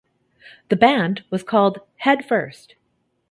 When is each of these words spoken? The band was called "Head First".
The 0.69 0.75
band 0.75 1.23
was 1.29 1.43
called 1.43 1.79
"Head 1.97 2.25
First". 2.27 2.73